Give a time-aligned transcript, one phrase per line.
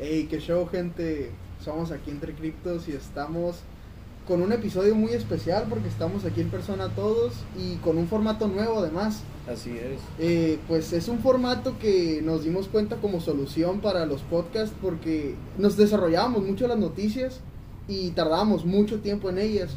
[0.00, 1.30] Hey, qué show, gente.
[1.64, 3.58] Somos aquí entre criptos y estamos
[4.26, 8.48] con un episodio muy especial porque estamos aquí en persona todos y con un formato
[8.48, 9.22] nuevo además.
[9.48, 10.00] Así es.
[10.18, 15.36] Eh, pues es un formato que nos dimos cuenta como solución para los podcasts porque
[15.58, 17.40] nos desarrollábamos mucho las noticias
[17.86, 19.76] y tardábamos mucho tiempo en ellas.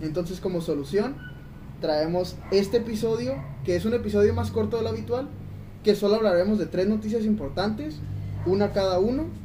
[0.00, 1.14] Entonces como solución
[1.82, 3.34] traemos este episodio
[3.66, 5.28] que es un episodio más corto de lo habitual
[5.84, 7.96] que solo hablaremos de tres noticias importantes,
[8.46, 9.41] una cada uno.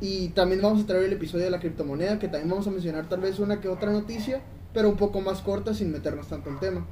[0.00, 3.08] Y también vamos a traer el episodio de la criptomoneda, que también vamos a mencionar
[3.08, 4.40] tal vez una que otra noticia,
[4.72, 6.86] pero un poco más corta sin meternos tanto en tema.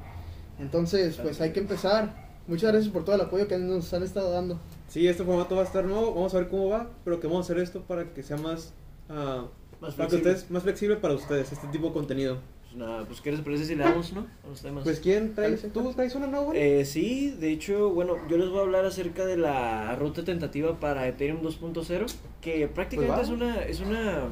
[0.59, 2.29] Entonces, pues hay que empezar.
[2.47, 4.59] Muchas gracias por todo el apoyo que nos han estado dando.
[4.89, 7.49] Sí, este formato va a estar nuevo, vamos a ver cómo va, pero que vamos
[7.49, 8.73] a hacer esto para que sea más,
[9.09, 12.39] Más para que ustedes, más flexible para ustedes, este tipo de contenido.
[12.71, 14.27] Pues nada, pues ¿qué les parece si le damos, no?
[14.45, 14.85] A los temas.
[14.85, 15.47] Pues, ¿quién trae?
[15.47, 16.53] Cállese, ¿Tú traes una nueva?
[16.55, 20.79] Eh, sí, de hecho, bueno, yo les voy a hablar acerca de la ruta tentativa
[20.79, 22.07] para Ethereum 2.0,
[22.43, 23.37] que prácticamente Pues es va.
[23.37, 24.25] una, es una,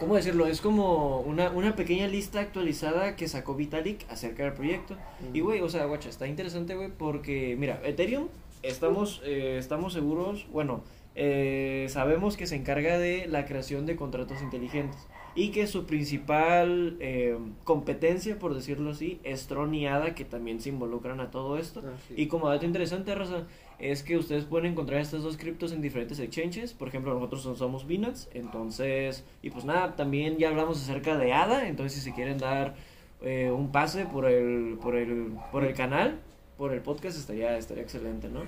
[0.00, 0.46] ¿cómo decirlo?
[0.46, 4.96] Es como una, una pequeña lista actualizada que sacó Vitalik acerca del proyecto.
[5.34, 8.28] Y, güey, o sea, guacha, está interesante, güey, porque, mira, Ethereum,
[8.62, 10.82] estamos, eh, estamos seguros, bueno,
[11.14, 16.96] eh, sabemos que se encarga de la creación de contratos inteligentes y que su principal
[17.00, 21.58] eh, competencia, por decirlo así, es Tron y ADA, que también se involucran a todo
[21.58, 21.82] esto.
[21.84, 22.14] Ah, sí.
[22.16, 23.42] Y como dato interesante, Raza,
[23.78, 26.72] es que ustedes pueden encontrar estas dos criptos en diferentes exchanges.
[26.72, 28.28] Por ejemplo, nosotros son- somos Binance.
[28.34, 31.68] Entonces, y pues nada, también ya hablamos acerca de ADA.
[31.68, 32.76] Entonces, si se quieren dar
[33.22, 36.20] eh, un pase por el, por el, por el canal,
[36.58, 38.42] por el podcast, estaría, estaría excelente, ¿no?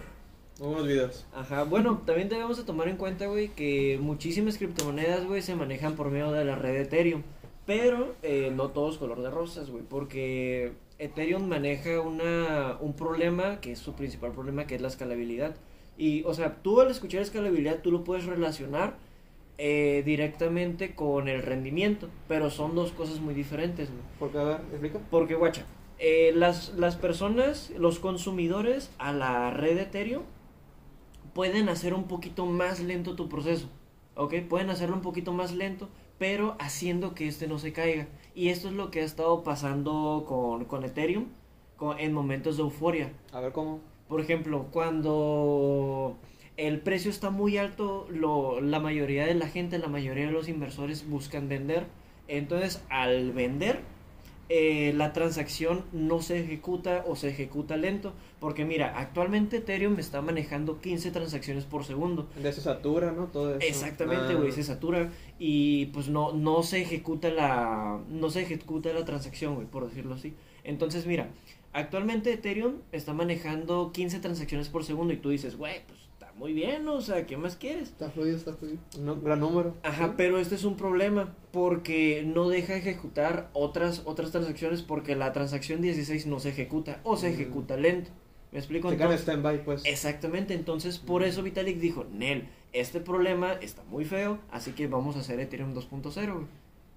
[0.59, 1.27] Muy buenos videos.
[1.35, 5.97] Ajá, bueno, también debemos de tomar en cuenta, güey, que muchísimas criptomonedas, güey, se manejan
[5.97, 7.23] por medio de la red de Ethereum.
[7.67, 13.73] Pero eh, no todos color de rosas, güey, porque Ethereum maneja una, un problema, que
[13.73, 15.57] es su principal problema, que es la escalabilidad.
[15.99, 18.97] Y, o sea, tú al escuchar escalabilidad, tú lo puedes relacionar
[19.59, 24.03] eh, directamente con el rendimiento, pero son dos cosas muy diferentes, güey.
[24.19, 25.01] Porque, a ver, explica.
[25.11, 25.67] Porque, guacha,
[25.99, 30.23] eh, las, las personas, los consumidores a la red de Ethereum
[31.37, 33.69] pueden hacer un poquito más lento tu proceso.
[34.15, 34.35] ¿Ok?
[34.49, 38.09] Pueden hacerlo un poquito más lento, pero haciendo que este no se caiga.
[38.35, 41.27] Y esto es lo que ha estado pasando con, con Ethereum
[41.77, 43.13] con- en momentos de euforia.
[43.33, 43.81] A ver cómo.
[44.09, 46.17] Por ejemplo, cuando
[46.57, 50.49] el precio está muy alto, lo, la mayoría de la gente, la mayoría de los
[50.49, 51.87] inversores buscan vender.
[52.29, 53.81] Entonces, al vender,
[54.49, 58.13] eh, la transacción no se ejecuta o se ejecuta lento.
[58.41, 62.29] Porque mira, actualmente Ethereum está manejando 15 transacciones por segundo.
[62.41, 63.27] De se satura, ¿no?
[63.27, 63.67] Todo eso.
[63.67, 64.37] Exactamente, Ah.
[64.37, 69.55] güey, se satura y pues no, no se ejecuta la no se ejecuta la transacción,
[69.57, 70.35] güey, por decirlo así.
[70.65, 71.29] Entonces, mira,
[71.73, 75.99] actualmente Ethereum está manejando 15 transacciones por segundo y tú dices, güey, pues
[76.37, 77.85] muy bien, o sea, ¿qué más quieres?
[77.89, 78.79] Está fluido, está fluido.
[79.23, 79.75] Gran número.
[79.83, 85.33] Ajá, pero este es un problema porque no deja ejecutar otras otras transacciones porque la
[85.33, 87.33] transacción 16 no se ejecuta o se Mm.
[87.33, 88.11] ejecuta lento.
[88.53, 88.89] ¿Me explico?
[88.89, 89.83] Se Entonces- stand-by, pues.
[89.87, 95.17] Exactamente, entonces por eso Vitalik dijo, Nel, este problema está muy feo, así que vamos
[95.17, 96.47] a hacer Ethereum 2.0, güey.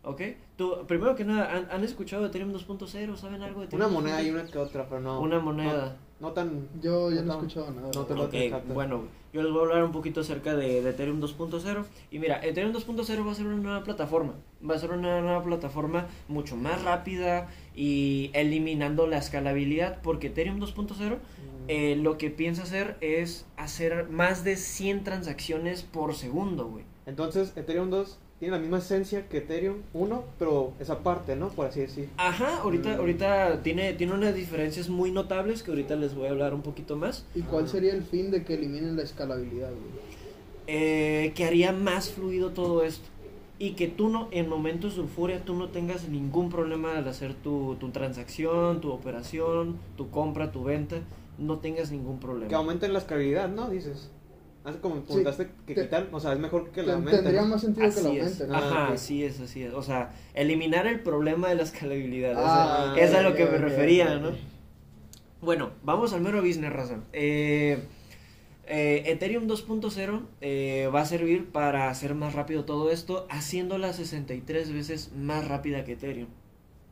[0.03, 0.21] ¿Ok?
[0.55, 3.15] Tú, primero que nada, ¿han, han escuchado de Ethereum 2.0?
[3.17, 4.25] ¿Saben algo de Ethereum Una moneda 2.0?
[4.25, 5.19] y una que otra, pero no.
[5.21, 5.97] Una moneda.
[6.21, 6.67] No, no tan.
[6.81, 7.89] Yo ya no he tan- escuchado nada.
[7.93, 8.73] no te lo- Ok, exacto.
[8.73, 11.83] bueno, yo les voy a hablar un poquito acerca de, de Ethereum 2.0.
[12.11, 14.35] Y mira, Ethereum 2.0 va a ser una nueva plataforma.
[14.67, 20.01] Va a ser una nueva plataforma mucho más rápida y eliminando la escalabilidad.
[20.01, 21.17] Porque Ethereum 2.0
[21.67, 26.85] eh, lo que piensa hacer es hacer más de 100 transacciones por segundo, güey.
[27.05, 31.50] Entonces, Ethereum 2 tiene la misma esencia que Ethereum 1, pero esa parte, ¿no?
[31.50, 32.07] Por así decir.
[32.17, 33.00] Ajá, ahorita, Mm.
[33.00, 36.95] ahorita tiene, tiene unas diferencias muy notables que ahorita les voy a hablar un poquito
[36.95, 37.25] más.
[37.35, 40.09] ¿Y cuál sería el fin de que eliminen la escalabilidad, güey?
[40.67, 43.07] eh, que haría más fluido todo esto.
[43.57, 47.33] Y que tú no, en momentos de euforia, tú no tengas ningún problema al hacer
[47.33, 50.97] tu, tu transacción, tu operación, tu compra, tu venta,
[51.38, 52.57] no tengas ningún Que problema.
[52.57, 53.69] aumenten la escalabilidad, ¿no?
[53.69, 54.11] Dices.
[54.69, 57.23] Hace como preguntaste que te- quitar, o sea, es mejor que la Ten- aumenten.
[57.23, 58.55] Tendría más sentido que la aumenten.
[58.55, 58.93] Ajá, ok.
[58.93, 59.73] así es, así es.
[59.73, 62.35] O sea, eliminar el problema de la escalabilidad.
[62.35, 64.16] o Ah, sea, es a lo que me refería.
[64.19, 64.31] ¿no?
[65.41, 67.03] Bueno, vamos al mero business, razón.
[67.13, 67.79] Eh,
[68.67, 74.71] eh, Ethereum 2.0 eh, va a servir para hacer más rápido todo esto, haciéndola 63
[74.73, 76.27] veces más rápida que Ethereum.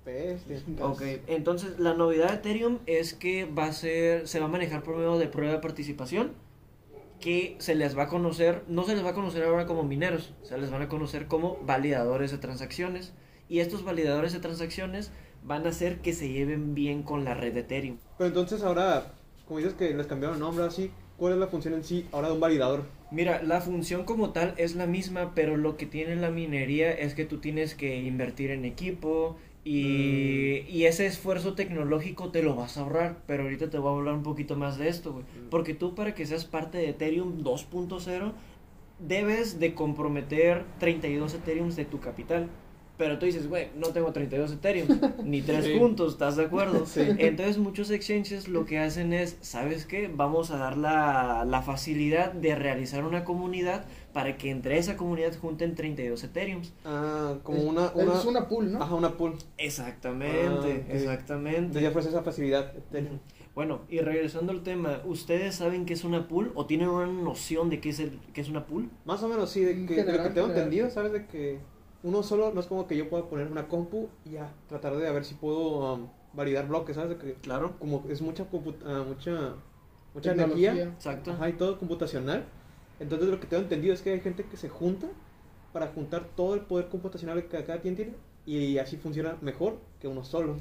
[0.06, 0.62] Bestia.
[0.86, 4.82] Ok, entonces la novedad de Ethereum es que va a ser, se va a manejar
[4.82, 6.32] por medio de prueba de participación,
[7.20, 10.34] que se les va a conocer, no se les va a conocer ahora como mineros,
[10.44, 13.14] se les van a conocer como validadores de transacciones.
[13.50, 15.12] Y estos validadores de transacciones
[15.44, 17.98] van a hacer que se lleven bien con la red de Ethereum.
[18.18, 19.14] Pero entonces ahora,
[19.48, 22.28] como dices que les cambiaron el nombre así, ¿cuál es la función en sí ahora
[22.28, 22.84] de un validador?
[23.10, 27.14] Mira, la función como tal es la misma, pero lo que tiene la minería es
[27.14, 29.38] que tú tienes que invertir en equipo
[29.68, 30.76] y, Mm.
[30.76, 33.18] y ese esfuerzo tecnológico te lo vas a ahorrar.
[33.28, 35.24] Pero ahorita te voy a hablar un poquito más de esto, güey.
[35.24, 35.50] Mm.
[35.50, 38.32] Porque tú para que seas parte de Ethereum 2.0
[39.00, 42.48] debes de comprometer 32 Ethereums de tu capital.
[42.98, 44.88] Pero tú dices, güey, no tengo 32 Ethereum,
[45.24, 45.78] ni tres Sí.
[45.78, 46.86] puntos, ¿estás de acuerdo?
[46.88, 47.02] Sí.
[47.20, 50.10] Entonces muchos exchanges lo que hacen es, ¿sabes qué?
[50.12, 55.38] Vamos a dar la, la facilidad de realizar una comunidad para que entre esa comunidad
[55.40, 56.74] junten 32 Ethereums.
[56.86, 58.82] Ah, como Es- una, una, Es una pool, ¿no?
[58.82, 59.36] Ajá, una pool.
[59.60, 61.60] Exactamente, Ah, exactamente.
[61.60, 62.76] Entonces ya ofrece esa facilidad.
[62.76, 63.20] Ethereum.
[63.54, 67.70] Bueno, y regresando al tema, ¿ustedes saben qué es una pool o tienen una noción
[67.70, 68.90] de qué es, el, qué es una pool?
[69.06, 70.18] Más o menos sí, de, que, lo que tengo
[70.48, 70.50] general.
[70.52, 71.12] entendido, ¿sabes?
[71.12, 71.58] De que
[72.08, 75.08] uno solo no es como que yo pueda poner una compu y ya tratar de
[75.08, 77.18] a ver si puedo um, validar bloques, ¿sabes?
[77.18, 78.44] Que Claro, como es mucha
[78.86, 79.54] ah, mucha
[80.14, 80.72] mucha Tecnología.
[80.72, 81.32] energía, exacto.
[81.32, 82.46] ajá, y todo computacional.
[83.00, 85.08] Entonces lo que tengo entendido es que hay gente que se junta
[85.74, 88.14] para juntar todo el poder computacional que cada quien tiene
[88.48, 90.56] y así funciona mejor que uno solo.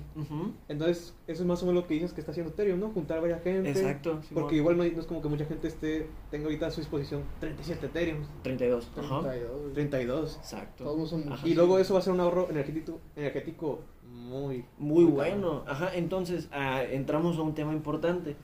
[0.68, 2.90] Entonces, eso es más o menos lo que dices que está haciendo Ethereum, ¿no?
[2.90, 3.70] Juntar a varias gente.
[3.70, 4.20] Exacto.
[4.34, 6.80] Porque igual no, hay- no es como que mucha gente esté tenga ahorita a su
[6.80, 8.90] disposición 37 Ethereum, 32.
[8.96, 9.20] Ajá.
[9.20, 9.72] 32, güey.
[9.74, 10.36] 32.
[10.36, 10.84] Exacto.
[10.84, 11.46] Todos son Ajá.
[11.46, 14.64] Y luego eso va a ser un ahorro energético, energético muy...
[14.78, 15.62] Muy muy bueno.
[15.68, 18.34] Ajá, entonces ah, entramos a un tema importante.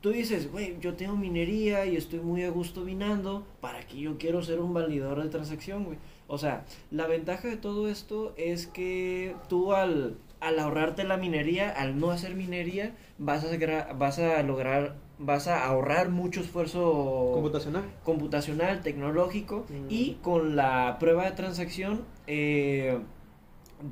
[0.00, 4.16] Tú dices, güey, yo tengo minería y estoy muy a gusto minando, ¿para que yo
[4.18, 5.98] quiero ser un validador de transacción, güey?
[6.28, 11.70] O sea, la ventaja de todo esto es que tú al, al ahorrarte la minería,
[11.70, 17.84] al no hacer minería, vas a, vas a lograr, vas a ahorrar mucho esfuerzo Computacional.
[18.04, 19.86] computacional, tecnológico Mm.
[19.88, 22.98] y con la prueba de transacción eh,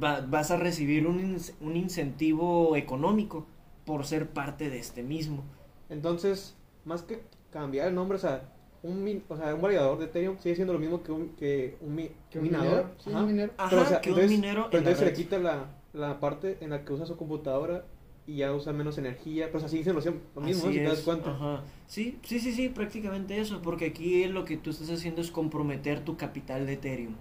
[0.03, 3.47] va- vas a recibir un, un incentivo económico
[3.85, 5.45] por ser parte de este mismo.
[5.89, 7.23] Entonces, más que
[7.53, 8.51] cambiar el nombre, o sea,
[8.85, 11.77] un, min- o sea, un validador de Ethereum sigue siendo lo mismo que un, que
[11.81, 12.69] un, mi- Que un un minador.
[12.69, 13.19] minero, sí, Ajá.
[13.21, 13.53] un minero.
[13.57, 15.67] Ajá, Pero, o sea, que un entonces- minero Pero en entonces se le quita la,
[15.93, 17.85] la parte en la que usa su computadora
[18.27, 19.47] y ya usa menos energía.
[19.47, 20.01] Pero o sea, sigue siendo
[20.35, 20.69] lo mismo, ¿no?
[20.71, 21.31] Así Si te das cuenta.
[21.31, 21.63] ajá.
[21.87, 26.01] Sí, sí, sí, sí, prácticamente eso, porque aquí lo que tú estás haciendo es comprometer
[26.05, 27.15] tu capital de Ethereum.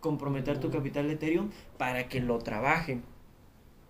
[0.00, 0.72] Comprometer tu Mm.
[0.72, 3.02] capital de Ethereum para que lo trabajen.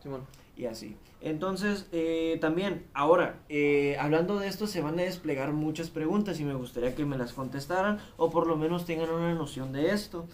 [0.03, 0.23] Simón.
[0.61, 0.97] Y así.
[1.23, 6.45] Entonces, eh, también, ahora, eh, hablando de esto, se van a desplegar muchas preguntas y
[6.45, 10.27] me gustaría que me las contestaran o por lo menos tengan una noción de esto.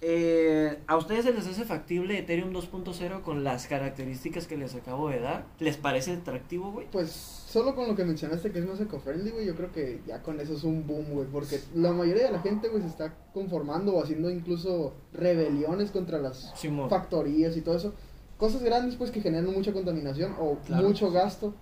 [0.00, 5.08] Eh, ¿A ustedes se les hace factible Ethereum 2.0 con las características que les acabo
[5.08, 5.46] de dar?
[5.58, 6.86] ¿Les parece atractivo, güey?
[6.92, 10.22] Pues solo con lo que mencionaste que es más eco-friendly, güey, yo creo que ya
[10.22, 13.12] con eso es un boom, güey, porque la mayoría de la gente, güey, se está
[13.34, 16.88] conformando o haciendo incluso rebeliones contra las Simón.
[16.90, 17.94] factorías y todo eso.
[18.38, 20.88] Cosas grandes, pues, que generan mucha contaminación o Claro.
[20.88, 21.54] mucho gasto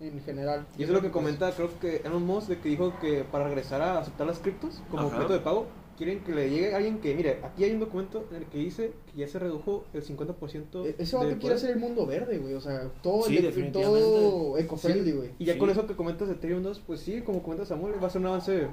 [0.00, 0.66] en general.
[0.78, 3.24] Y eso es lo que Pues, comenta, creo que Elon Musk, de que dijo que
[3.24, 5.18] para regresar a aceptar las criptos como Ajá.
[5.18, 8.36] método de pago, quieren que le llegue alguien que, mire, aquí hay un documento en
[8.38, 11.78] el que dice que ya se redujo el 50% e- Ese vato quiere hacer el
[11.78, 14.00] mundo verde, güey, o sea, todo, Sí, definitivamente.
[14.00, 15.30] todo eco-friendly, güey.
[15.38, 15.58] Y ya Sí.
[15.58, 18.22] con eso que comentas de Ethereum 2, pues sí, como comenta Samuel, va a ser
[18.22, 18.68] un avance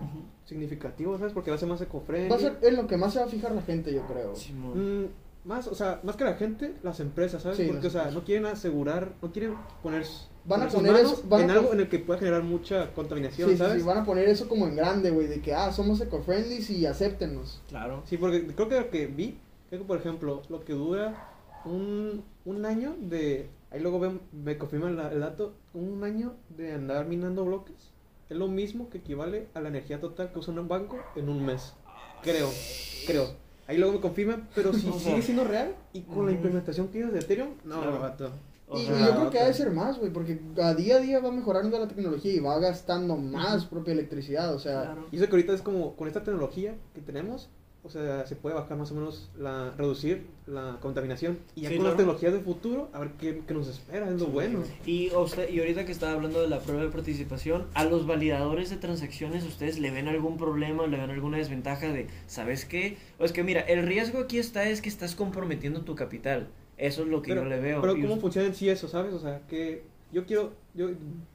[0.45, 1.33] significativo, ¿sabes?
[1.33, 2.29] Porque va a ser más eco-friendly.
[2.29, 4.33] Va a ser en lo que más se va a fijar la gente, yo creo.
[4.73, 5.05] Mm,
[5.47, 7.57] más, o sea, más que la gente, las empresas, ¿sabes?
[7.57, 8.13] Sí, Porque, o sea, empresas.
[8.21, 10.05] no quieren asegurar, no quieren poner,
[10.45, 12.93] Van a sus poner manos eso- van en algo en el que pueda generar mucha
[12.93, 13.81] contaminación, Sí, sí, ¿sabes?
[13.81, 16.85] sí, van a poner eso como en grande, güey, de que, ah, somos eco-friendly y
[16.85, 17.61] acéptenos.
[17.69, 18.03] Claro.
[18.05, 19.37] Sí, porque creo que lo que vi,
[19.69, 21.31] creo que por ejemplo, lo que dura
[21.65, 26.73] un, un año de, ahí luego ven- me confirman la- el dato, un año de
[26.73, 27.75] andar minando bloques,
[28.29, 31.45] es lo mismo que equivale a la energía total que usa un banco en un
[31.45, 31.73] mes.
[32.21, 32.49] Creo,
[33.05, 33.46] creo.
[33.67, 37.13] Ahí luego me confirman, pero si sigue siendo real y con la implementación que ellos
[37.13, 37.99] de Ethereum, no, Claro.
[37.99, 38.31] vato.
[38.73, 40.99] Y sea, y yo creo que ha de ser más, güey, porque a día a
[40.99, 45.07] día va mejorando la tecnología y va gastando más propia electricidad, o sea, Claro.
[45.11, 47.49] Y eso que ahorita es como, con esta tecnología que tenemos,
[47.87, 51.39] o sea, se puede bajar más o menos, la reducir la contaminación.
[51.55, 51.89] Y ya Sí, con claro.
[51.91, 54.61] las tecnologías del futuro, a ver qué, qué nos espera, es lo bueno.
[54.85, 58.69] Y, usted, y ahorita que estaba hablando de la prueba de participación, a los validadores
[58.69, 62.97] de transacciones, ¿ustedes le ven algún problema, le ven alguna desventaja de, ¿sabes qué?
[63.19, 66.47] O es que mira, el riesgo aquí está es que estás comprometiendo tu capital.
[66.77, 67.81] Eso es lo que Pero, yo le veo.
[67.81, 69.13] pero ¿cómo funciona en sí eso, sabes?
[69.13, 70.89] O sea, que yo quiero, yo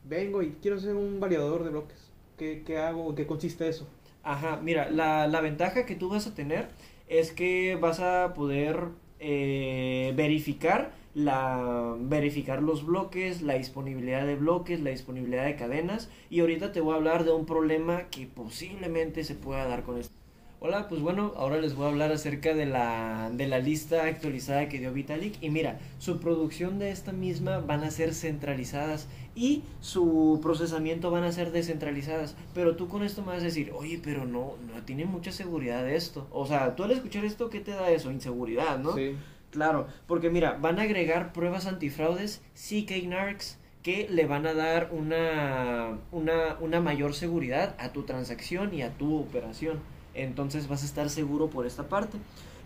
[0.04, 1.98] vengo y quiero ser un validador de bloques.
[2.38, 3.10] ¿Qué, qué hago?
[3.10, 3.86] ¿En qué consiste eso?
[4.22, 6.68] Ajá, mira, la, la ventaja que tú vas a tener
[7.08, 8.88] es que vas a poder
[9.18, 16.40] eh, verificar la verificar los bloques, la disponibilidad de bloques, la disponibilidad de cadenas y
[16.40, 20.14] ahorita te voy a hablar de un problema que posiblemente se pueda dar con esto.
[20.60, 24.68] Hola, pues bueno, ahora les voy a hablar acerca de la, de la lista actualizada
[24.68, 25.42] que dio Vitalik.
[25.42, 31.24] Y mira, su producción de esta misma van a ser centralizadas y su procesamiento van
[31.24, 32.36] a ser descentralizadas.
[32.54, 35.88] Pero tú con esto me vas a decir, oye, pero no, no tiene mucha seguridad
[35.88, 36.26] esto.
[36.30, 38.10] O sea, tú al escuchar esto, ¿qué te da eso?
[38.10, 38.94] Inseguridad, ¿no?
[38.94, 39.16] Sí.
[39.50, 44.90] Claro, porque mira, van a agregar pruebas antifraudes, CK Narcs, que le van a dar
[44.92, 49.80] una, una, una mayor seguridad a tu transacción y a tu operación.
[50.14, 52.18] Entonces vas a estar seguro por esta parte.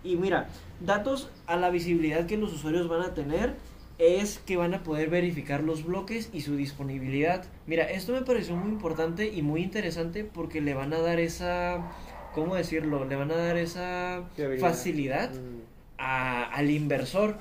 [0.05, 0.49] Y mira,
[0.81, 3.57] datos a la visibilidad que los usuarios van a tener
[3.99, 7.45] es que van a poder verificar los bloques y su disponibilidad.
[7.67, 11.91] Mira, esto me pareció muy importante y muy interesante porque le van a dar esa,
[12.35, 13.05] ¿cómo decirlo?
[13.05, 14.25] Le van a dar esa
[14.61, 15.61] facilidad Mm.
[15.99, 17.39] a- al inversor.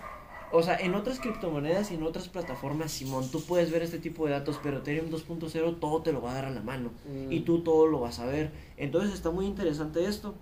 [0.51, 4.25] O sea, en otras criptomonedas y en otras plataformas, Simón, tú puedes ver este tipo
[4.25, 6.91] de datos, pero Ethereum 2.0 todo te lo va a dar a la mano.
[7.11, 7.31] Mm.
[7.33, 8.51] Y tú todo lo vas a ver.
[8.77, 10.35] Entonces está muy interesante esto.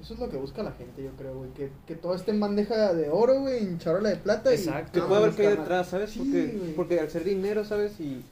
[0.00, 1.50] Eso es lo que busca la gente, yo creo, güey.
[1.50, 4.52] Que, que todo esté en bandeja de oro, güey, en charola de plata.
[4.52, 4.92] Exacto.
[4.92, 6.10] Que no, puede haber que hay detrás, ¿sabes?
[6.10, 7.98] Sí, porque, al ser dinero, ¿sabes?
[8.00, 8.22] Y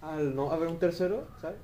[0.00, 1.58] al no haber un tercero, ¿sabes?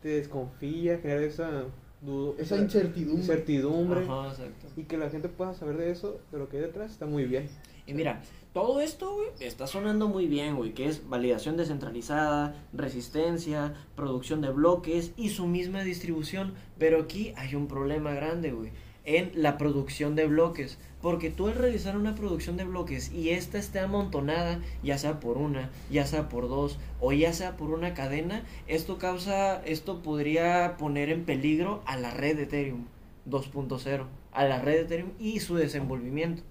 [0.00, 1.64] Te desconfía, genera esa
[2.00, 3.20] duda, Esa incertidumbre.
[3.20, 4.04] incertidumbre.
[4.04, 4.66] Ajá, exacto.
[4.76, 7.24] Y que la gente pueda saber de eso, de lo que hay detrás, está muy
[7.24, 7.48] bien.
[7.86, 13.74] Y mira, todo esto, güey, está sonando muy bien, güey, que es validación descentralizada, resistencia,
[13.96, 16.54] producción de bloques y su misma distribución.
[16.78, 18.70] Pero aquí hay un problema grande, güey,
[19.04, 20.78] en la producción de bloques.
[21.00, 25.36] Porque tú al realizar una producción de bloques y esta esté amontonada, ya sea por
[25.36, 30.76] una, ya sea por dos, o ya sea por una cadena, esto causa, esto podría
[30.78, 32.86] poner en peligro a la red de Ethereum
[33.28, 36.42] 2.0, a la red de Ethereum y su desenvolvimiento.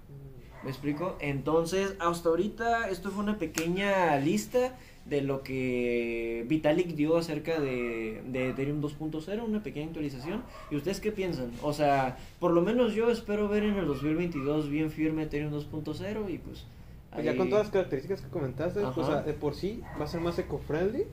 [0.62, 1.16] ¿Me explico?
[1.18, 8.22] Entonces, hasta ahorita esto fue una pequeña lista de lo que Vitalik dio acerca de,
[8.28, 10.42] de Ethereum 2.0, una pequeña actualización.
[10.70, 11.50] ¿Y ustedes qué piensan?
[11.62, 16.30] O sea, por lo menos yo espero ver en el 2022 bien firme Ethereum 2.0
[16.32, 16.64] y pues...
[17.12, 19.12] Pues ya ahí- con todas las características que comentaste, pues, o Ajá.
[19.12, 21.04] sea, de por sí va a ser más eco-friendly.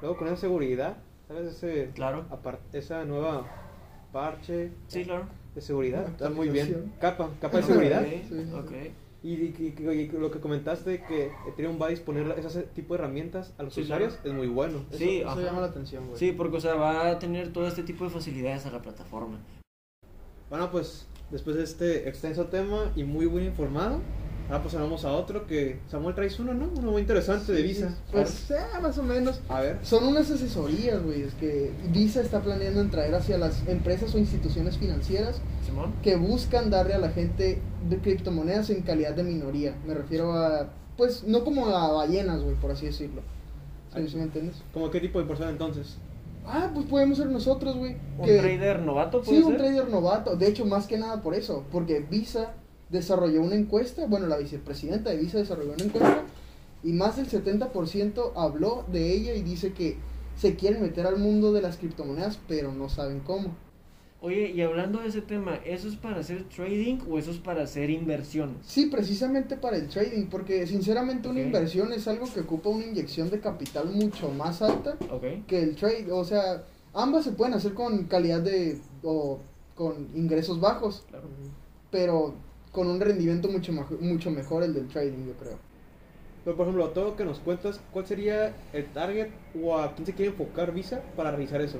[0.00, 0.96] Luego con esa seguridad,
[1.28, 1.48] ¿sabes?
[1.54, 2.24] Ese, Claro.
[2.72, 3.46] esa nueva
[4.12, 5.26] parche Sí, claro.
[5.54, 6.92] de seguridad, está muy bien.
[7.00, 8.02] Capa, capa de seguridad.
[8.02, 8.72] Ok, Sí, sí, ok.
[9.22, 13.00] Y, y- y- y lo que comentaste que Ethereum va a disponer ese tipo de
[13.00, 14.28] herramientas a los Sí, usuarios claro.
[14.30, 14.84] es muy bueno.
[14.90, 16.18] Eso, Sí, eso llama la atención, güey.
[16.18, 19.38] Sí, porque o sea, va a tener todo este tipo de facilidades a la plataforma.
[20.50, 24.00] Bueno, pues después de este extenso tema y muy bien informado,
[24.48, 26.70] ahora pues vamos a otro que Samuel traes uno, ¿no?
[26.76, 27.98] Uno muy interesante de Visa.
[28.12, 29.42] Pues, eh, más o menos.
[29.48, 29.78] A ver.
[29.82, 31.22] Son unas asesorías, güey.
[31.22, 35.92] Es que Visa está planeando en traer hacia las empresas o instituciones financieras Simón.
[36.02, 39.76] que buscan darle a la gente de criptomonedas en calidad de minoría.
[39.86, 43.22] Me refiero a, pues, no como a ballenas, güey, por así decirlo.
[43.94, 44.56] ¿Sí, sí me entiendes?
[44.72, 45.96] ¿Cómo qué tipo de persona entonces?
[46.46, 47.96] Ah, pues podemos ser nosotros, güey.
[48.18, 50.36] ¿Un que- trader novato puede Sí, un trader novato.
[50.36, 51.64] De hecho, más que nada por eso.
[51.70, 52.54] Porque Visa
[52.90, 54.06] desarrolló una encuesta.
[54.06, 56.22] Bueno, la vicepresidenta de Visa desarrolló una encuesta.
[56.82, 59.96] Y más del 70% habló de ella y dice que
[60.36, 63.48] se quieren meter al mundo de las criptomonedas, pero no saben cómo.
[64.20, 67.62] Oye, y hablando de ese tema, ¿eso es para hacer trading o eso es para
[67.62, 68.56] hacer inversiones?
[68.66, 73.30] Sí, precisamente para el trading, porque sinceramente una inversión es algo que ocupa una inyección
[73.30, 75.46] de capital mucho más alta Ok.
[75.46, 76.10] que el trade.
[76.10, 78.80] O sea, ambas se pueden hacer con calidad de.
[79.04, 79.38] o
[79.76, 81.28] con ingresos bajos, Claro.
[81.92, 82.34] pero
[82.72, 85.58] con un rendimiento mucho, mucho mejor el del trading, yo creo.
[86.44, 89.28] Pero por ejemplo, todo lo que nos cuentas, ¿cuál sería el target
[89.62, 91.78] o a quién se quiere enfocar Visa para realizar eso?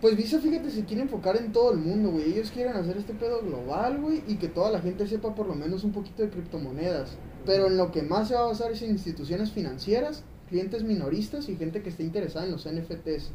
[0.00, 2.30] Pues Visa, fíjate, se quiere enfocar en todo el mundo, güey.
[2.32, 5.54] Ellos quieren hacer este pedo global, güey, y que toda la gente sepa por lo
[5.54, 7.16] menos un poquito de criptomonedas.
[7.46, 11.48] Pero en lo que más se va a basar es en instituciones financieras, clientes minoristas
[11.48, 13.30] y gente que esté interesada en los NFTs.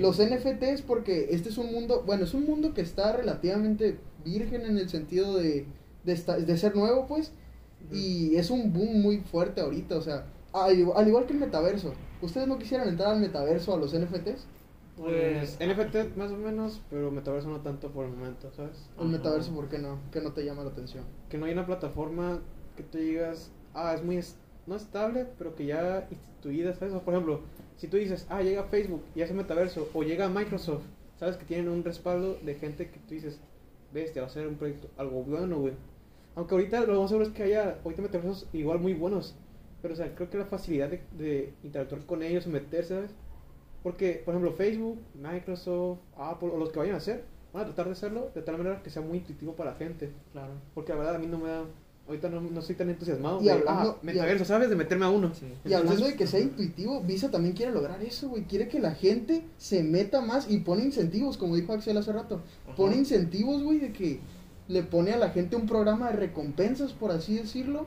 [0.00, 4.62] Los NFTs porque este es un mundo, bueno, es un mundo que está relativamente virgen
[4.66, 5.66] en el sentido de,
[6.04, 7.32] de, esta- de ser nuevo, pues,
[7.92, 11.38] y es un boom muy fuerte ahorita, o sea, al, igual- al igual que el
[11.40, 11.92] metaverso.
[12.22, 14.46] ¿Ustedes no quisieran entrar al metaverso a los NFTs?
[14.96, 15.58] Pues.
[15.60, 18.88] NFT más o menos, pero metaverso no tanto por el momento, ¿sabes?
[18.98, 19.98] El metaverso, ¿por qué no?
[20.12, 21.04] Que no te llama la atención.
[21.28, 22.40] Que no hay una plataforma
[22.76, 24.36] que tú digas, ah, es muy, es-
[24.66, 26.94] no estable, pero que ya instituida, ¿sabes?
[26.94, 27.40] O, por ejemplo,
[27.76, 30.84] si tú dices, ah, llega Facebook y hace metaverso, o llega Microsoft,
[31.18, 31.36] ¿sabes?
[31.36, 33.40] Que tienen un respaldo de gente que tú dices,
[33.92, 35.74] ves, te va a hacer un proyecto, algo bueno, güey.
[36.36, 39.34] Aunque ahorita lo más seguro es que haya, ahorita metaversos igual muy buenos,
[39.82, 43.10] pero o sea, creo que la facilidad de, de interactuar con ellos, meterse, ¿sabes?
[43.84, 47.22] Porque, por ejemplo, Facebook, Microsoft, Apple, o los que vayan a hacer,
[47.52, 50.10] van a tratar de hacerlo de tal manera que sea muy intuitivo para la gente.
[50.32, 50.54] Claro.
[50.74, 51.64] Porque la verdad a mí no me da
[52.06, 53.40] ahorita no, no estoy tan entusiasmado.
[53.40, 54.68] Y de, hablando- ah, y metaverso, ¿sabes?
[54.68, 55.32] De meterme a uno.
[55.34, 55.46] Sí.
[55.64, 58.42] Y hablando de que sea intuitivo, Visa también quiere lograr eso, güey.
[58.44, 62.40] Quiere que la gente se meta más y pone incentivos, como dijo Axel hace rato.
[62.66, 62.74] Ajá.
[62.76, 64.20] Pone incentivos, güey, de que
[64.68, 67.86] le pone a la gente un programa de recompensas, por así decirlo.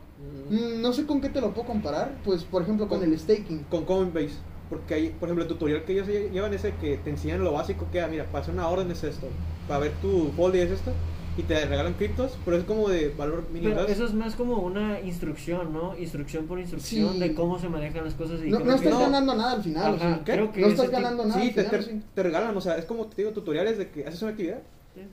[0.49, 2.19] mm, Mm, No sé con qué te lo puedo comparar.
[2.23, 3.65] Pues, por ejemplo, con Con- el staking.
[3.69, 4.35] con Coinbase.
[4.69, 7.53] Porque hay, por ejemplo, el tutorial que ellos lle- llevan ese que te enseñan lo
[7.53, 9.27] básico que, ah, mira, para hacer una orden es esto,
[9.67, 10.91] para ver tu folio es esto,
[11.37, 13.79] y te regalan criptos, pero es como de valor mínimo.
[13.81, 15.95] Eso es más como una instrucción, ¿no?
[15.97, 17.19] Instrucción por instrucción Sí.
[17.19, 18.41] de cómo se manejan las cosas.
[18.43, 18.99] Y No, no estás no.
[18.99, 19.93] ganando nada al final.
[19.93, 20.31] o sea, ¿qué?
[20.33, 21.85] creo que no estás ganando nada Sí, al te, final.
[21.85, 22.01] te- sí.
[22.15, 24.59] te regalan, o sea, es como te digo, tutoriales de que haces una actividad.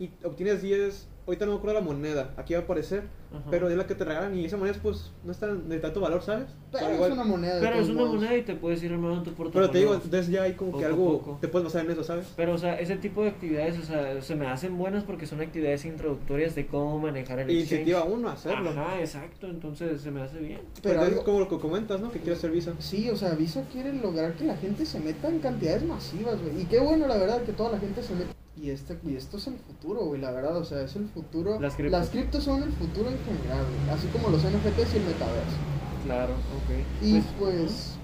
[0.00, 3.44] Y obtienes 10, ahorita no me acuerdo la moneda, aquí va a aparecer, Ajá.
[3.50, 6.00] pero es la que te regalan y esa moneda pues no es tan de tanto
[6.00, 6.48] valor, ¿sabes?
[6.70, 7.60] Pero Pero es una moneda.
[7.60, 8.14] Pero es una modos.
[8.16, 9.52] moneda y te puedes ir armando tu portafolio.
[9.52, 11.38] pero te digo, entonces ya hay como Poco que algo, poco.
[11.40, 12.26] te puedes basar en eso, ¿sabes?
[12.36, 15.40] Pero, o sea, ese tipo de actividades, o sea, se me hacen buenas porque son
[15.40, 17.72] actividades introductorias de cómo manejar el Y exchange.
[17.80, 18.70] incentiva a uno a hacerlo.
[18.70, 20.60] Ajá, exacto, entonces se me hace bien.
[20.82, 22.10] Pero Pero es como lo que comentas, ¿no?
[22.12, 22.74] Que quiere hacer Visa.
[22.80, 26.60] Sí, o sea, Visa quiere lograr que la gente se meta en cantidades masivas, güey.
[26.62, 28.30] Y qué bueno, la verdad, que toda la gente se meta.
[28.60, 31.58] Y, este, y esto es el futuro, güey, la verdad, o sea, es el futuro.
[31.60, 32.08] Las criptos.
[32.10, 33.96] criptos son el futuro en general, güey.
[33.96, 35.56] Así como los NFTs y el metaverso.
[36.04, 37.02] Claro, ok.
[37.02, 37.96] Y pues,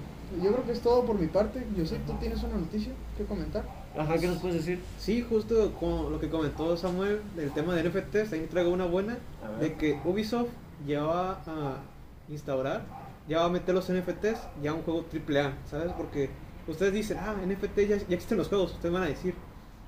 [0.42, 1.64] yo creo que es todo por mi parte.
[1.76, 3.64] Yo sé, ¿tú tienes una noticia que comentar?
[3.97, 4.80] Ajá, ¿qué nos puedes decir?
[4.99, 9.19] Sí, justo con lo que comentó Samuel del tema de NFTs, ahí traigo una buena
[9.61, 10.50] de que Ubisoft
[10.87, 11.83] ya va a
[12.28, 12.85] instaurar,
[13.28, 15.92] ya va a meter los NFTs ya a un juego AAA, ¿sabes?
[15.92, 16.30] Porque
[16.69, 19.35] ustedes dicen, ah, NFT ya, ya existen los juegos, ustedes van a decir,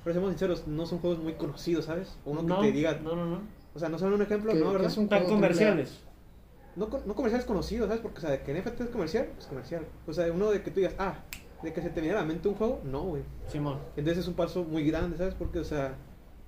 [0.03, 2.17] pero seamos sinceros, no son juegos muy conocidos, ¿sabes?
[2.25, 3.41] O uno no, que te diga, No, no, no.
[3.73, 4.71] o sea, no son un ejemplo, ¿no?
[4.73, 4.87] ¿Verdad?
[4.87, 5.99] es un Tan comerciales.
[6.75, 8.01] No, no comerciales conocidos, ¿sabes?
[8.01, 9.85] Porque, o sea, de que NFT es comercial, es comercial.
[10.07, 11.15] O sea, uno de que tú digas, ah,
[11.61, 13.21] de que se te viene a la mente un juego, no, güey.
[13.47, 13.77] Simón.
[13.95, 15.35] Entonces es un paso muy grande, ¿sabes?
[15.35, 15.95] Porque, o sea,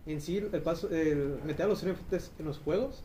[0.05, 3.03] en sí, el paso, el meter a los NFTs en los juegos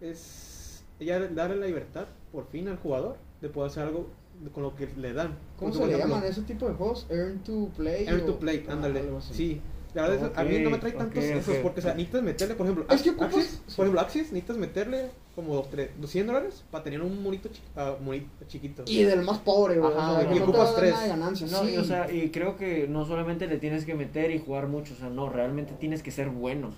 [0.00, 4.08] es ya darle la libertad, por fin, al jugador de poder hacer algo
[4.52, 5.36] con lo que le dan.
[5.58, 7.06] ¿Cómo se le llaman ese tipo de juegos?
[7.10, 8.06] Earn to play.
[8.06, 9.04] Earn o- to play, ah, ándale.
[9.20, 9.60] Sí.
[9.94, 12.54] La verdad, es- a mí no me trae tantos esos porque, o sea, necesitas meterle,
[12.56, 16.34] por ejemplo, Es que Axis- ocupas- Axis, por ejemplo, Axis, necesitas meterle como tre- 200
[16.34, 18.82] dólares para tener un monito, chi- ah, monito chiquito.
[18.86, 19.92] Y del más pobre, güey.
[19.92, 20.90] Ajá, o sea, y no te ocupas tres.
[20.92, 21.46] nada de ganancia.
[21.50, 21.70] No, sí.
[21.74, 24.94] y, o sea, y creo que no solamente le tienes que meter y jugar mucho,
[24.94, 26.72] o sea, no, realmente tienes que ser bueno.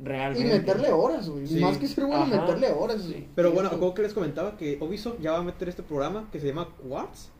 [0.00, 0.58] y Realmente.
[0.60, 1.44] meterle horas, güey.
[1.48, 1.58] Sí.
[1.58, 2.40] Más que ser bueno, Ajá.
[2.42, 3.02] meterle horas.
[3.02, 3.26] Sí.
[3.34, 6.28] Pero Y bueno, como que les comentaba que Ubisoft ya va a meter este programa
[6.30, 7.30] que se llama Quartz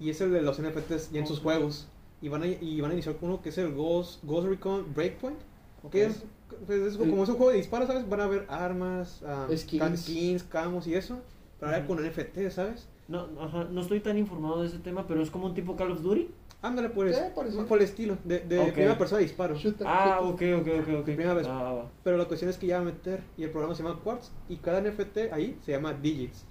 [0.00, 1.88] y es el de los NFTs ya en sus juegos.
[2.22, 5.38] Y van, a, y van a iniciar uno que es el Ghost, Ghost Recon Breakpoint,
[5.82, 5.92] Ok.
[5.92, 6.24] que es,
[6.66, 8.08] pues, es como es un juego de disparos, ¿sabes?
[8.08, 10.00] Van a ver armas, ah, Skins.
[10.02, 11.18] skins, camos y eso,
[11.60, 11.94] pero ahora Ujú.
[11.96, 12.88] con NFT, ¿sabes?
[13.08, 15.92] No, ajá, no estoy tan informado de ese tema, pero es como un tipo Call
[15.92, 16.28] of Duty.
[16.62, 17.66] Ándale, pues, Sí, parecido.
[17.66, 18.72] por el estilo, de, de Ok.
[18.72, 19.60] primera persona de disparos.
[19.60, 20.54] Shooter, Ah, shooter.
[20.54, 21.04] ok, ok, ok, ok.
[21.04, 21.46] Primera vez.
[21.46, 21.90] Ah, va.
[22.02, 24.30] Pero la cuestión es que ya va a meter, y el programa se llama Quartz,
[24.48, 26.44] y cada NFT ahí se llama Digits.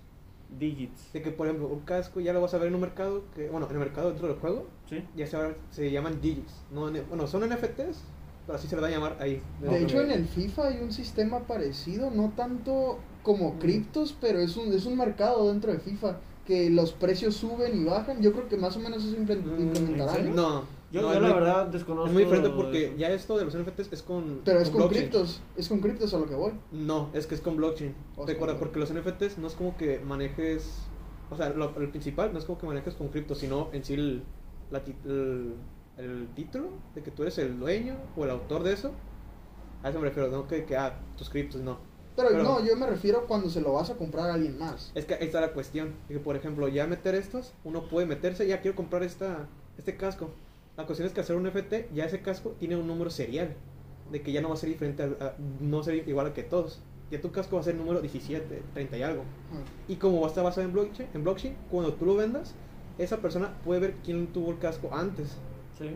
[0.50, 1.12] Digits.
[1.14, 3.50] De que, por ejemplo, un casco ya lo vas a ver en un mercado, que
[3.50, 5.04] bueno, en el mercado dentro del juego, ¿Sí?
[5.16, 6.54] ya se, va- se llaman digits.
[6.72, 7.98] No, bueno, son NFTs,
[8.46, 9.42] pero así se les va a llamar ahí.
[9.62, 13.60] De hecho, en el FIFA hay un sistema parecido, no tanto como Mm.
[13.60, 17.84] criptos, pero es un, es un mercado dentro de FIFA que los precios suben y
[17.86, 18.22] bajan.
[18.22, 19.22] Yo creo que más o menos eso Mm,
[19.62, 20.36] implementarán.
[20.92, 22.08] Yo, no, yo es la muy- verdad desconozco.
[22.08, 22.96] Es muy diferente porque eso.
[22.98, 24.42] ya esto de los NFTs es con.
[24.46, 25.02] Pero es con blockchain.
[25.10, 26.54] criptos, es con criptos a lo que voy.
[26.72, 27.94] No, es que es con blockchain.
[28.16, 30.84] O sea, Recuerda, con- porque los NFTs no es como que manejes.
[31.32, 33.96] O sea, lo, el principal no es como que manejes con cripto, sino en sí
[33.96, 34.24] el,
[34.72, 35.56] la el,
[35.98, 38.92] el título de que tú eres el dueño o el autor de eso.
[39.84, 41.78] A eso me refiero, no que, que ah, tus criptos, no.
[42.16, 44.92] Pero, Pero- no, yo me refiero cuando se lo vas a comprar a alguien más.
[44.96, 45.94] Es que ahí está la cuestión.
[46.08, 50.30] Que, por ejemplo, ya meter estos, uno puede meterse, ya quiero comprar esta, este casco.
[50.78, 53.54] La cuestión es que hacer un FT, ya ese casco tiene un número serial.
[54.12, 56.34] De que ya no va a ser diferente, a, a- no va a ser igual
[56.34, 56.82] que todos.
[57.12, 59.24] Ya tu casco va a ser número 17, 30 y algo.
[59.88, 62.56] Y como va a estar basado en blockchain, en blockchain, cuando tú lo vendas,
[62.98, 65.38] esa persona puede ver quién tuvo el casco antes.
[65.78, 65.90] Sí.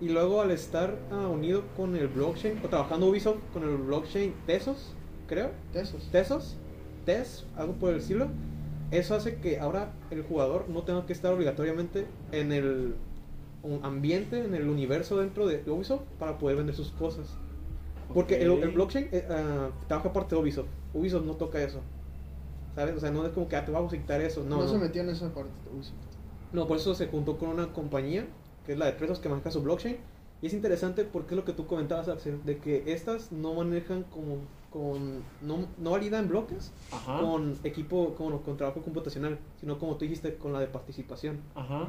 [0.00, 4.34] Y luego al estar ah, unido con el blockchain, o trabajando Ubisoft con el blockchain
[4.46, 4.92] Tesos,
[5.26, 6.08] creo, Tesos.
[6.10, 6.56] Tesos,
[7.04, 8.28] TES, algo por el estilo,
[8.90, 12.94] eso hace que ahora el jugador no tenga que estar obligatoriamente en el
[13.82, 17.36] ambiente, en el universo dentro de Ubisoft para poder vender sus cosas.
[18.12, 20.68] Porque el, blockchain eh, ah, trabaja parte de Ubisoft.
[20.94, 21.80] Ubisoft no toca eso.
[22.74, 22.96] ¿Sabes?
[22.96, 24.42] O sea, no es como que ah, te vamos a quitar eso.
[24.44, 24.68] No, No, no.
[24.68, 25.50] se metió en esa parte.
[25.82, 25.92] Sí.
[26.52, 28.26] No, por eso se juntó con una compañía,
[28.64, 29.96] que es la de Tresos, que maneja su blockchain.
[30.42, 34.04] Y es interesante porque es lo que tú comentabas, Axel, de que estas no manejan
[34.04, 34.38] como
[34.70, 37.20] con no, no validan bloques Ajá.
[37.20, 41.40] con equipo, con, con trabajo computacional, sino como tú dijiste, con la de participación.
[41.54, 41.88] Ajá.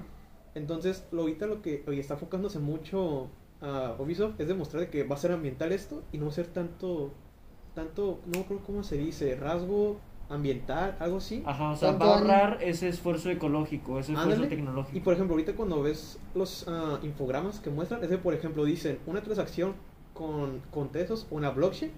[0.56, 3.30] Entonces, lo ahorita lo que hoy está enfocándose mucho
[3.62, 6.36] a Ubisoft es demostrar de que va a ser ambiental esto y no va a
[6.36, 7.12] ser tanto,
[7.74, 11.44] tanto, no creo cómo se dice, rasgo ambiental, algo así.
[11.46, 14.48] Ajá, o sea, ¿Cuánto va a ahorrar ese esfuerzo ecológico, ese esfuerzo Ándale.
[14.48, 14.98] tecnológico.
[14.98, 18.66] Y por ejemplo, ahorita cuando ves los ah, infogramas que muestran, es que por ejemplo
[18.66, 19.76] dicen una transacción
[20.14, 21.92] con, con Tesos o una blockchain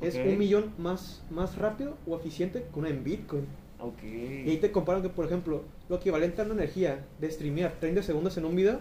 [0.00, 3.46] es un millón más, más rápido o eficiente que una en Bitcoin.
[3.80, 4.02] Ok.
[4.02, 8.02] Y ahí te comparan que, por ejemplo, lo equivalente a una energía de streamear 30
[8.02, 8.80] segundos en un video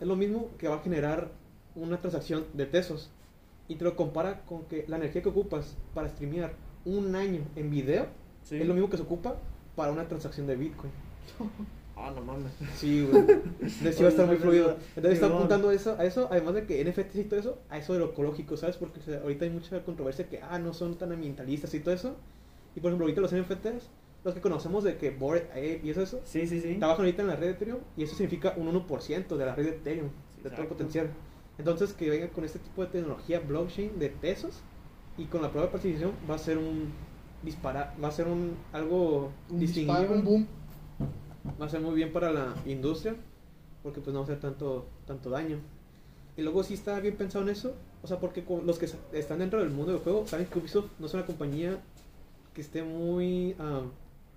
[0.00, 1.30] es lo mismo que va a generar
[1.74, 3.10] una transacción de Tesos.
[3.68, 6.52] Y te lo compara con que la energía que ocupas para streamear
[6.84, 8.06] un año en video
[8.42, 8.56] Sí.
[8.60, 9.36] es lo mismo que se ocupa
[9.76, 10.92] para una transacción de Bitcoin.
[11.94, 12.50] Ah, no mames.
[12.74, 13.22] Sí, güey.
[13.60, 14.78] Entonces va a estar muy fluido.
[14.96, 15.36] Entonces están Simón.
[15.42, 18.06] apuntando eso, a eso, además de que NFTs y todo eso, a eso de lo
[18.06, 18.76] ecológico, ¿sabes?
[18.78, 21.94] Porque o sea, ahorita hay mucha controversia que, ah, no son tan ambientalistas y todo
[21.94, 22.16] eso.
[22.74, 23.90] Y por ejemplo, ahorita los NFTs,
[24.24, 26.76] los que conocemos de que Bored Ape y eso, eso Sí, sí, sí.
[26.78, 29.64] trabajan ahorita en la red de Ethereum y eso significa un 1% de la red
[29.64, 30.08] de Ethereum,
[30.42, 31.10] de todo el potencial.
[31.58, 34.60] Entonces, que venga con este tipo de tecnología blockchain de pesos
[35.18, 36.92] y con la prueba de participación va a ser un
[37.42, 40.46] dispara, va a ser un algo Un distinguible disparo, un boom.
[41.60, 43.16] va a ser muy bien para la industria
[43.82, 45.58] porque pues no va a hacer tanto tanto daño
[46.36, 49.58] y luego sí está bien pensado en eso o sea porque los que están dentro
[49.58, 51.80] del mundo del juego saben que Ubisoft no es una compañía
[52.54, 53.82] que esté muy ah,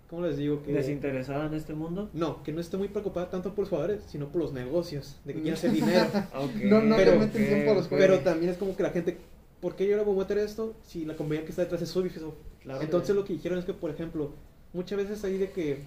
[0.10, 2.10] cómo les digo que Desinteresada en este mundo.
[2.14, 5.34] no que no esté muy preocupada tanto por los jugadores sino por los negocios de
[5.34, 6.56] que quieren hacer dinero Ok.
[6.66, 9.18] No, no le meten ok, tiempo a los pero también es como que la gente
[9.62, 11.96] ¿por qué yo le voy a meter esto si la compañía que está detrás es
[11.96, 12.82] Ubisoft Claro.
[12.82, 14.32] entonces lo que dijeron es que, por ejemplo,
[14.74, 15.84] muchas veces hay de que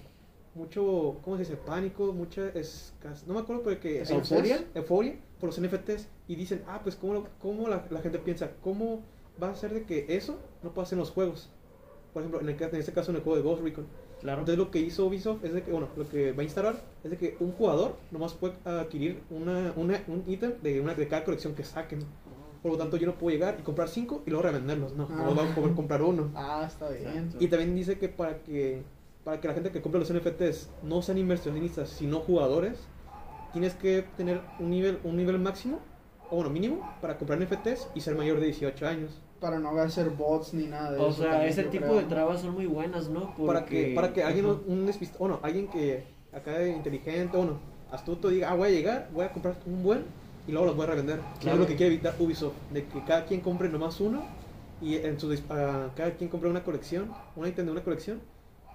[0.55, 1.57] mucho, ¿cómo se dice?
[1.57, 6.35] Pánico, mucha escas- no me acuerdo, pero que ¿Es euforia, euforia por los NFTs y
[6.35, 9.01] dicen, ah, pues cómo, lo- cómo la, la gente piensa, cómo
[9.41, 11.49] va a ser de que eso no pasa en los juegos.
[12.13, 13.85] Por ejemplo, en, el, en este caso en el juego de Ghost Recon.
[14.21, 14.39] Claro.
[14.41, 17.11] Entonces lo que hizo Ubisoft es de que, bueno, lo que va a instalar es
[17.11, 21.23] de que un jugador nomás puede adquirir una, una, un ítem de, una, de cada
[21.23, 21.99] colección que saquen.
[22.61, 24.93] Por lo tanto, yo no puedo llegar y comprar cinco y luego revenderlos.
[24.93, 25.33] No, no Ah.
[25.33, 26.29] voy a poder comprar uno.
[26.35, 27.29] Ah, está bien.
[27.39, 28.83] Y también dice que para que
[29.23, 32.79] para que la gente que compre los NFTs no sean inversionistas, sino jugadores,
[33.53, 35.79] tienes que tener un nivel un nivel máximo
[36.29, 39.21] o bueno, mínimo para comprar NFTs y ser mayor de 18 años.
[39.39, 41.21] Para no hacer bots ni nada de O eso.
[41.21, 41.95] sea, también, ese tipo creo.
[41.99, 43.33] de trabas son muy buenas, ¿no?
[43.45, 44.57] Para que Porque- para que alguien Ajá.
[44.67, 47.59] un despist- bueno, alguien que acá de inteligente, bueno,
[47.91, 50.03] astuto diga, "Ah, voy a llegar, voy a comprar un buen
[50.47, 51.55] y luego los voy a revender." Claro.
[51.55, 54.23] Es lo que quiere evitar Ubisoft, de que cada quien compre nomás uno
[54.81, 58.19] y en su ah, cada quien compre una colección, un ítem de una colección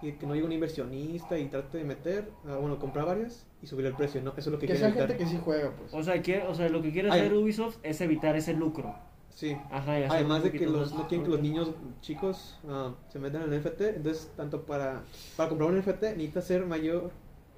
[0.03, 3.67] y que no llegue un inversionista y trate de meter, ah, bueno, comprar varias y
[3.67, 4.31] subir el precio, ¿no?
[4.31, 5.09] Eso es lo que, Que quiere sea evitar.
[5.09, 5.93] gente que sí juega, pues.
[5.95, 7.21] O sea, quiere- o sea, lo que quiere Ay.
[7.21, 8.95] hacer Ubisoft es evitar ese lucro.
[9.35, 9.57] Sí.
[9.71, 11.71] Ajá, Además de que los, no quieren que los niños
[12.01, 15.03] chicos ah, se metan en el NFT, entonces tanto para,
[15.37, 17.11] para comprar un NFT necesitas ser mayor,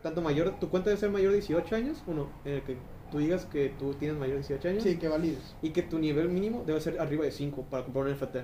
[0.02, 2.76] tanto mayor, tu cuenta debe ser mayor de 18 años, uno, en el que
[3.10, 5.54] tú digas que tú tienes mayor de 18 años, Sí, que valides.
[5.62, 8.36] y que tu nivel mínimo debe ser arriba de 5 para comprar un NFT,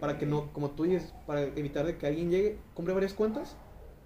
[0.00, 3.56] para que no, como tú dices, para evitar de que alguien llegue, compre varias cuentas,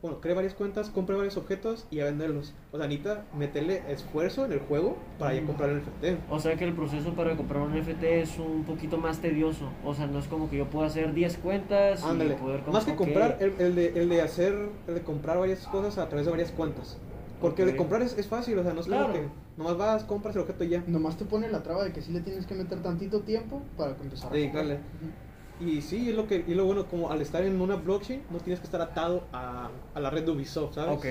[0.00, 2.54] bueno, cree varias cuentas, compre varios objetos y a venderlos.
[2.70, 5.46] O sea, necesita meterle esfuerzo en el juego para ya Mm.
[5.46, 6.18] comprar el NFT.
[6.30, 9.68] O sea que el proceso para comprar un NFT es un poquito más tedioso.
[9.84, 12.84] O sea, no es como que yo pueda hacer 10 cuentas y poder com- Más
[12.84, 16.26] que comprar, el, el de, el de hacer, el de comprar varias cosas a través
[16.26, 16.96] de varias cuentas.
[17.40, 19.12] Porque el de comprar es, es fácil, o sea, no es como Claro.
[19.12, 20.82] que nomás vas, compras el objeto y ya.
[20.86, 23.92] Nomás te pone la traba de que sí le tienes que meter tantito tiempo para
[23.92, 24.76] empezar a Dedicarle.
[24.76, 25.27] comprar.
[25.60, 28.38] Y sí, es lo que, y lo bueno, como al estar en una blockchain, no
[28.38, 30.96] tienes que estar atado a, a la red de Ubisoft, ¿sabes?
[30.98, 31.06] Ok.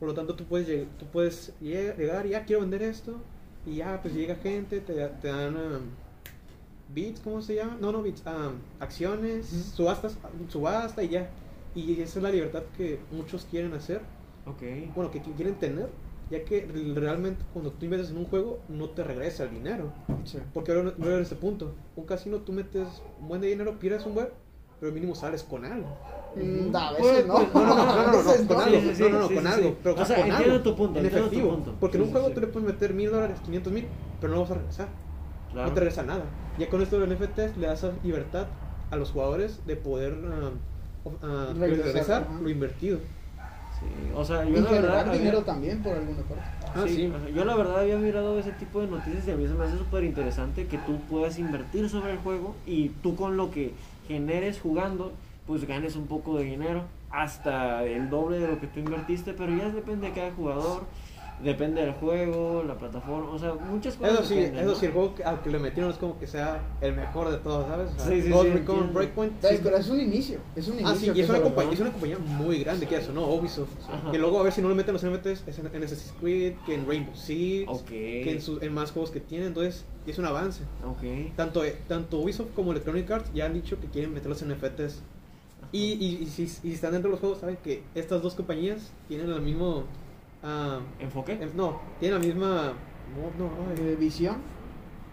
[0.00, 3.20] Por lo tanto, tú puedes, tú puedes lle- llegar ya quiero vender esto.
[3.64, 5.82] Y ya, pues llega gente, te, te dan um,
[6.92, 7.76] bits, ¿cómo se llama?
[7.80, 9.76] No, no bits, um, acciones, Ujú.
[9.76, 11.30] subastas, subasta y ya.
[11.74, 14.00] Y esa es la libertad que muchos quieren hacer.
[14.44, 14.62] Ok.
[14.96, 15.88] bueno, que quieren tener,
[16.32, 16.66] ya que
[16.96, 19.92] realmente cuando tú inviertes en un juego no te regresa el dinero.
[20.24, 20.38] Sí.
[20.54, 21.74] Porque ahora no en este punto.
[21.94, 22.88] Un casino tú metes
[23.20, 24.28] un buen de dinero, pierdes un buen,
[24.80, 25.88] pero mínimo sales con algo.
[26.34, 27.34] Mm, a Pues, veces no.
[27.34, 28.60] pues, no, no, no, no, no, con no.
[28.60, 31.50] algo, no, no, con algo, pero O sea, con entiendo algo, tu punto, en efectivo.
[31.50, 31.74] punto.
[31.78, 32.34] Porque en un sí, juego sí.
[32.34, 33.86] tú le puedes meter mil dólares, 500 mil,
[34.20, 34.88] pero no vas a regresar.
[35.52, 35.68] Claro.
[35.68, 36.24] No te regresa nada.
[36.58, 38.46] Ya con esto de los NFTs le das libertad
[38.90, 40.14] a los jugadores de poder
[41.04, 42.98] of- ah, Regresar, regresar lo invertido.
[43.82, 45.00] Sí, O sea, yo Y la verdad.
[45.00, 46.44] había- dinero también por alguna parte.
[46.74, 47.12] Ah, sí.
[47.34, 49.78] Yo la verdad había mirado ese tipo de noticias y a mí se me hace
[49.78, 53.72] súper interesante que tú puedas invertir sobre el juego y tú con lo que
[54.08, 55.12] generes jugando,
[55.46, 59.54] pues ganes un poco de dinero, hasta el doble de lo que tú invertiste, pero
[59.56, 60.84] ya depende de cada jugador,
[61.42, 64.14] depende del juego, la plataforma, o sea, muchas cosas.
[64.14, 64.76] Eso sí, dependen, eso ¿no?
[64.78, 67.38] sí, el juego que- al que le metieron es como que sea el mejor de
[67.38, 67.90] todos, ¿sabes?
[67.90, 68.92] O sea, Sí, sí, Ghost sí, Recon, entiendo.
[68.98, 69.32] Breakpoint.
[69.44, 70.38] Sí, pero es un inicio.
[70.56, 70.92] Es un inicio.
[70.92, 73.26] Ah, sí, y es una, se compañía, es una compañía muy grande, que eso, ¿no?
[73.26, 73.70] Ubisoft.
[74.10, 76.54] Que luego a ver si no le meten los NFTs es en, en Assassin's Creed,
[76.64, 80.18] que en Rainbow Six, que en, sus- en más juegos que tienen, entonces y es
[80.18, 80.62] un avance.
[80.86, 81.34] Ok.
[81.36, 85.00] Tanto, eh, tanto Ubisoft como Electronic Arts ya han dicho que quieren meter los NFTs
[85.70, 88.34] Y, y, y si, y si están dentro de los juegos, saben que estas dos
[88.34, 89.84] compañías tienen el mismo.
[90.42, 91.38] Ah, ¿Enfoque?
[91.54, 92.72] no, tienen la misma.
[93.38, 94.36] No, no, Eh, visión.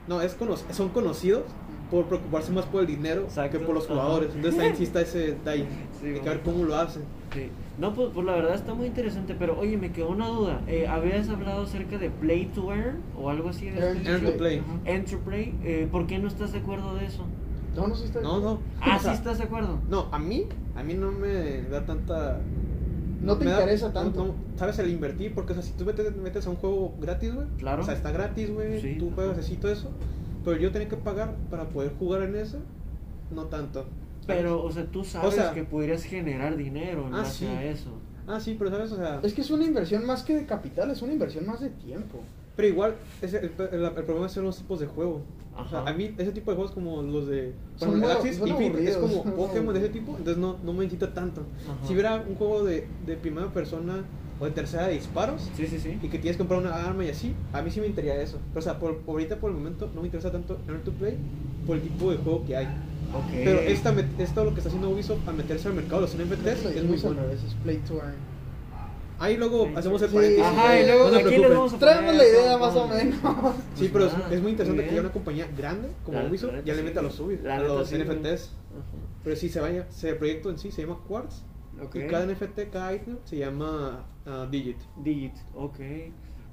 [0.08, 1.44] no, es cono- son conocidos
[1.92, 3.58] por preocuparse más por el dinero Exacto.
[3.60, 3.94] que por los Ajá.
[3.96, 4.34] jugadores.
[4.36, 5.66] Entonces ahí sí está ese detalle.
[6.00, 7.04] Sí, Hay que ver cómo lo hacen.
[7.34, 7.50] Sí.
[7.78, 10.62] No, pues, pues la verdad está muy interesante, pero oye, me quedó una duda.
[10.68, 13.70] Eh, ¿Habías hablado acerca de Play to Earn o algo así?
[13.70, 14.38] De Earn to Earn to tipo?
[14.40, 14.62] Play.
[14.86, 15.60] Earn to Play.
[15.64, 17.26] Eh, ¿Por qué no estás de acuerdo de eso?
[17.76, 18.60] No, no sé si está No, no.
[18.82, 19.80] Ah, O sea, sí estás de acuerdo.
[19.90, 22.40] No, a mí, a mí no me da tanta.
[23.22, 24.26] No te da- interesa tanto.
[24.26, 27.34] no, Sabes, el invertir, porque o sea, si tú metes, metes a un juego gratis,
[27.34, 27.48] güey.
[27.58, 27.82] Claro.
[27.82, 28.82] O sea, está gratis, güey.
[28.82, 29.90] Sí, tú juegas así todo eso.
[30.46, 32.58] Pero yo tenía que pagar para poder jugar en ese,
[33.32, 33.86] no tanto.
[34.26, 37.46] Pero, o sea, tú sabes sea- que podrías generar dinero en Ah, base sí.
[37.48, 37.90] a eso.
[38.28, 39.20] Ah, sí, pero sabes, o sea.
[39.24, 42.20] Es que es una inversión más que de capital, es una inversión más de tiempo.
[42.60, 45.22] Pero igual, ese, el, el- el problema son los tipos de juego.
[45.56, 47.54] O sea, a mí, ese tipo de juegos como los de.
[47.78, 51.14] Son bueno, son Infinite es como Pokémon de ese tipo, entonces no, no me incita
[51.14, 51.44] tanto.
[51.64, 51.88] Ajá.
[51.88, 54.04] Si hubiera un juego de, de primera persona
[54.42, 55.98] o de tercera de disparos, Sí, sí, sí.
[56.04, 58.40] y que tienes que comprar una arma y así, a mí sí me interesaría eso.
[58.54, 61.16] Pero, o sea, por, ahorita por el momento no me interesa tanto Earn to Play
[61.66, 62.66] por el tipo de juego que hay.
[63.14, 63.32] Ok.
[63.34, 66.16] Pero esta, met- esto lo que está haciendo Ubisoft al meterse al mercado de los
[66.16, 67.22] NFTs Lo es muy bueno.
[67.32, 68.16] es play to earn.
[69.20, 70.46] Ahí luego hacemos el paréntesis.
[70.46, 73.20] Ajá, y luego no aquí les vamos a Traemos la idea más o menos.
[73.76, 76.84] Sí, pero es, es muy interesante que haya una compañía grande como Ubisoft ya le
[76.84, 77.92] meta a los subis, a los.
[77.92, 78.52] NFTs.
[79.24, 81.44] Pero sí, se vaya, el proyecto en sí se llama Quartz.
[81.94, 84.78] Y cada NFT, cada item se llama ah, Digit.
[85.04, 85.80] Digit, ok.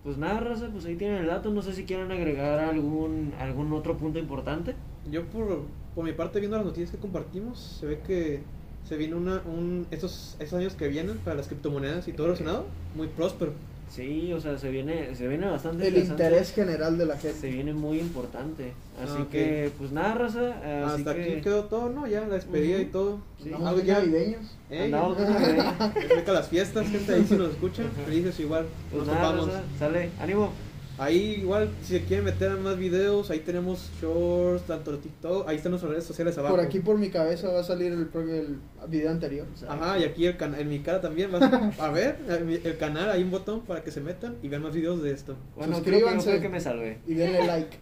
[0.05, 1.50] Pues nada, raza, pues ahí tienen el dato.
[1.50, 4.74] No sé si quieren agregar algún algún otro punto importante.
[5.11, 5.62] Yo por,
[5.94, 8.42] por mi parte, viendo las noticias que compartimos, se ve que
[8.88, 12.66] se viene una, un, estos, estos años que vienen para las criptomonedas y todo relacionado,
[12.94, 13.53] muy próspero.
[13.88, 17.51] Sí, o sea, se viene se viene bastante El interés general de la se gente.
[17.51, 18.72] viene muy importante.
[19.01, 20.40] Así Ah, que, pues nada, raza.
[20.64, 22.07] eh, así Hasta que aquí quedó todo, ¿no?
[22.09, 22.83] Ya la despedida Ujú.
[22.83, 23.18] y todo.
[23.42, 23.53] Sí.
[23.53, 24.57] Algo bien ya- navideños.
[24.70, 28.66] Eh, Andamos ya- las fiestas, gente ahí si nos escuchan, felices igual.
[28.90, 29.46] Pues nos nada, topamos.
[29.55, 30.51] raza, sale, ánimo.
[30.98, 35.46] Ahí igual, si se quieren meter a más videos, ahí tenemos shorts, tanto de TikTok,
[35.46, 36.56] ahí están nuestras redes sociales abajo.
[36.56, 39.46] Por aquí por mi cabeza va a salir el, el video anterior.
[39.68, 41.42] Ajá, y aquí el en mi cara también vas
[41.80, 44.72] a ver mi- el canal, hay un botón para que se metan y vean más
[44.74, 45.37] videos de esto.
[45.54, 46.35] Bueno, creo que Suscríbanse.
[46.37, 46.98] el que me salvé.
[47.06, 47.76] Y denle like.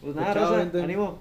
[0.00, 0.82] Pues nada, gente.
[0.82, 1.18] ánimo.